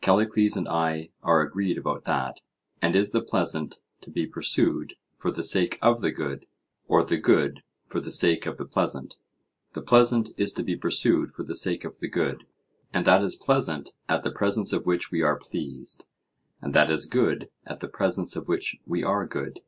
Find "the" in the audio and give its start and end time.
3.10-3.20, 5.32-5.42, 6.00-6.12, 7.02-7.16, 7.98-8.12, 8.56-8.66, 9.72-9.82, 11.42-11.56, 11.98-12.08, 14.22-14.30, 17.80-17.88